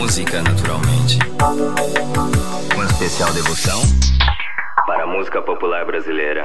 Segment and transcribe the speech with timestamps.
[0.00, 1.18] Música, naturalmente.
[2.74, 3.82] Com especial devoção
[4.86, 6.42] para a música popular brasileira.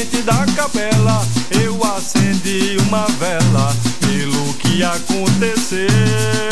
[0.00, 1.20] frente da capela
[1.62, 6.49] eu acendi uma vela pelo que aconteceu.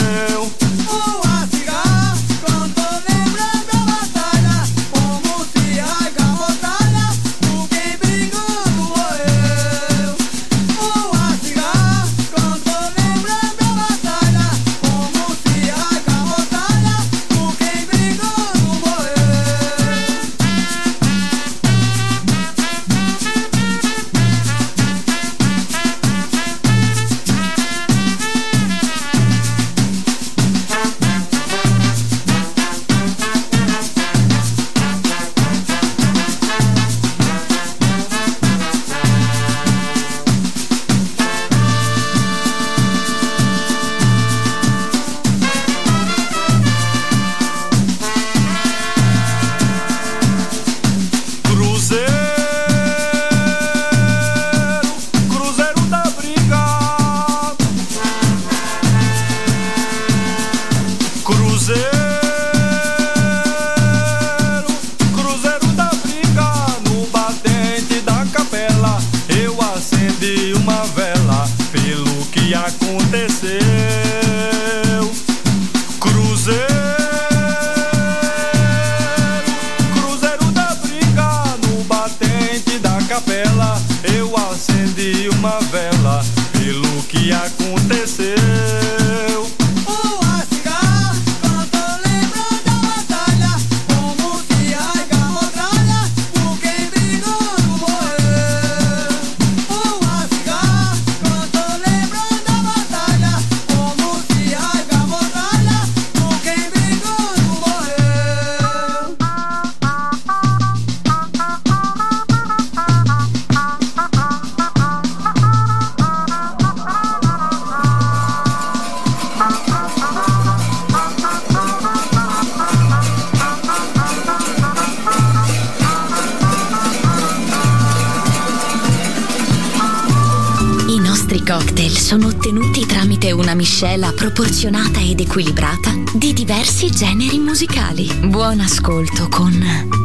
[133.68, 138.10] Miscela proporzionata ed equilibrata di diversi generi musicali.
[138.24, 139.52] Buon ascolto con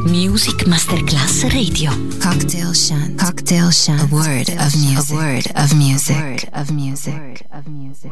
[0.06, 1.90] Music Masterclass Radio.
[2.20, 3.24] Cocktail Shant.
[3.24, 4.02] Cocktail Shant.
[4.02, 5.12] A word of music.
[5.12, 6.16] A word of music.
[6.16, 7.14] A word of music.
[7.14, 8.12] A word of music.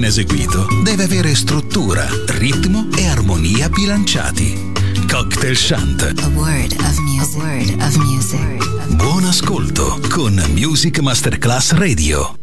[0.00, 4.72] ben eseguito deve avere struttura, ritmo e armonia bilanciati.
[5.06, 6.02] Cocktail Shant.
[6.02, 7.36] A word of music.
[7.36, 8.94] Word of music.
[8.94, 12.34] Buon ascolto con Music Masterclass Radio.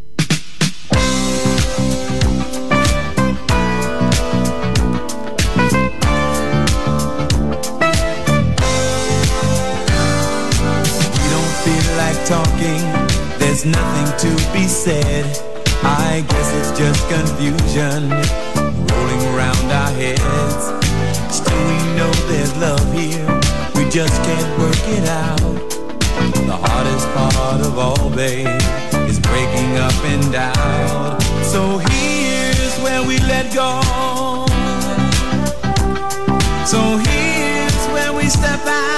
[13.40, 15.47] There's nothing to be said.
[16.18, 20.66] I guess it's just confusion rolling around our heads.
[21.32, 23.28] Still we know there's love here,
[23.76, 25.38] we just can't work it out.
[26.48, 28.48] The hardest part of all, babe,
[29.08, 31.22] is breaking up and out.
[31.44, 33.80] So here's where we let go.
[36.66, 38.97] So here's where we step out.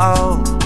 [0.00, 0.57] oh.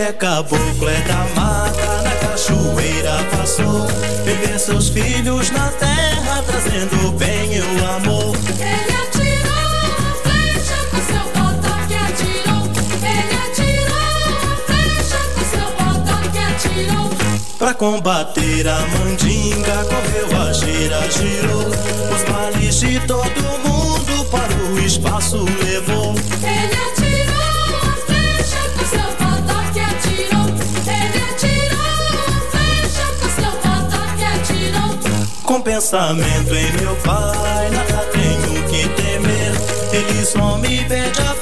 [0.00, 3.86] é caboclo, é da mata, na cachoeira passou.
[4.24, 8.34] Viver seus filhos na terra, trazendo o bem e o amor.
[8.58, 12.64] Ele atirou a flecha com seu bodoque, atirou.
[13.02, 17.10] Ele atirou a flecha com seu bodoque, atirou.
[17.58, 21.68] Pra combater a mandinga, correu a gira, girou.
[22.14, 25.99] Os males de todo mundo para o espaço levou.
[35.70, 39.52] pensamento em meu pai, nada tenho que temer.
[39.92, 41.34] Ele só me pede a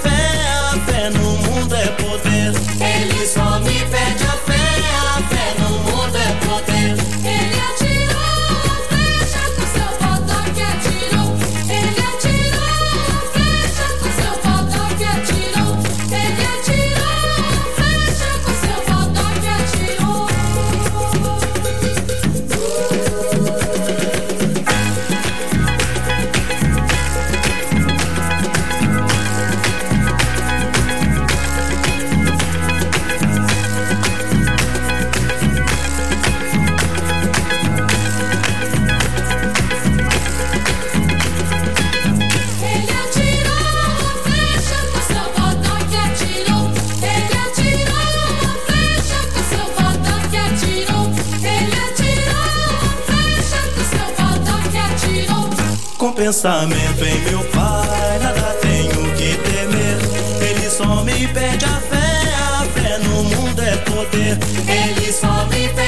[56.19, 60.51] pensamento em meu pai, nada tenho que temer.
[60.51, 64.37] Ele só me pede a fé, a fé no mundo é poder.
[64.67, 65.88] Ele só me pede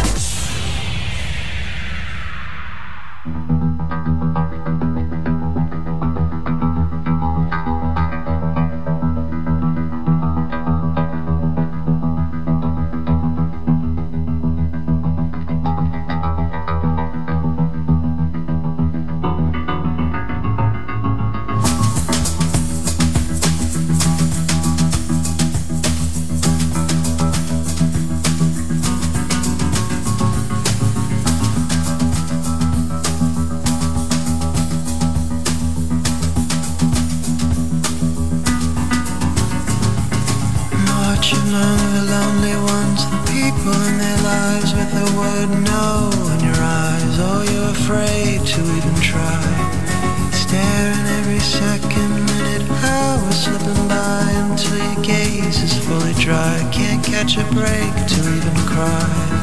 [55.63, 56.69] is fully dry.
[56.71, 59.41] Can't catch a break to even cry.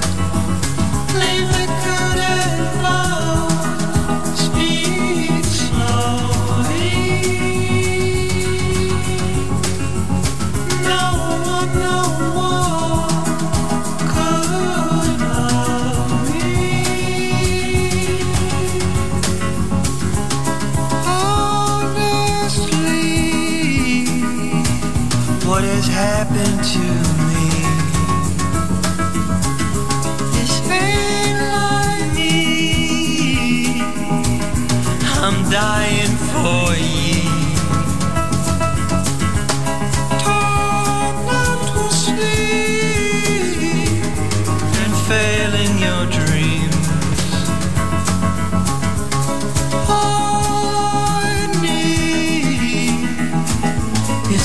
[1.14, 1.67] Leave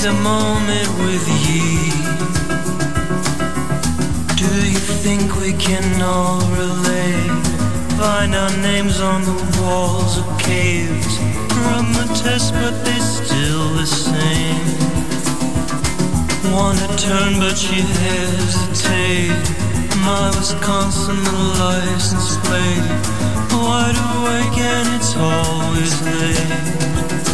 [0.04, 1.88] the moment with ye.
[4.36, 7.46] Do you think we can all relate?
[7.96, 11.18] Find our names on the walls of caves.
[11.64, 14.66] Run the test, but they're still the same.
[16.52, 19.50] Wanna turn, but she hesitates.
[20.04, 22.88] My Wisconsin, the license plate.
[23.56, 27.33] Wide awake, and it's always late.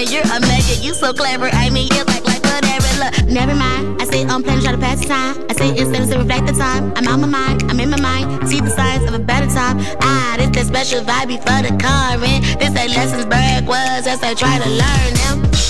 [0.00, 1.48] mean, you're a measure, you so clever.
[1.52, 2.88] I mean, you like like whatever.
[3.02, 4.00] Look, never mind.
[4.00, 5.46] I sit on plan, try to pass the time.
[5.48, 6.92] I sit in to reflect the time.
[6.96, 8.48] I'm on my mind, I'm in my mind.
[8.48, 9.78] See the signs of a better time.
[10.00, 12.44] Ah, this that special vibe for the current.
[12.58, 15.69] This that lessons Berg was as I try to learn them.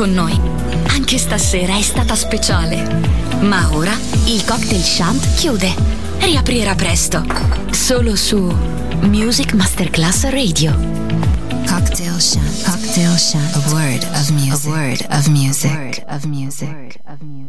[0.00, 0.40] Con noi.
[0.94, 3.38] Anche stasera è stata speciale.
[3.40, 3.92] Ma ora
[4.24, 5.74] il cocktail shant chiude.
[6.20, 7.22] Riaprirà presto.
[7.70, 8.38] Solo su
[9.02, 10.74] Music Masterclass Radio.
[11.66, 12.62] Cocktail Shant.
[12.62, 13.54] Cocktail Shant.
[13.56, 14.66] A word of music.
[14.66, 15.70] A word of music.
[15.70, 16.99] A word of music.